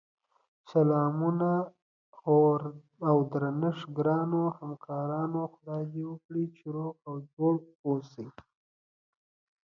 [0.71, 1.51] سلامونه
[3.09, 8.27] اودرنښت ګراونوهمکارانو خدای دی وکړی چی روغ اوجوړبه اووسی